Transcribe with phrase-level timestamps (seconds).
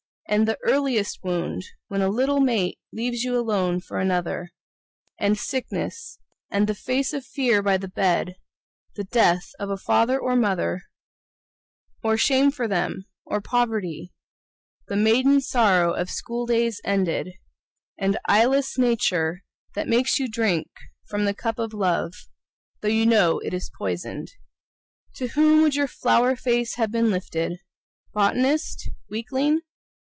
[0.29, 4.53] And the earliest wound, when a little mate Leaves you alone for another;
[5.19, 8.37] And sickness, and the face of Fear by the bed;
[8.95, 10.83] The death of a father or mother;
[12.01, 14.13] Or shame for them, or poverty;
[14.87, 17.33] The maiden sorrow of school days ended;
[17.97, 19.43] And eyeless Nature
[19.75, 20.69] that makes you drink
[21.09, 22.13] From the cup of Love,
[22.79, 24.31] though you know it's poisoned;
[25.15, 27.59] To whom would your flower face have been lifted?
[28.13, 29.59] Botanist, weakling?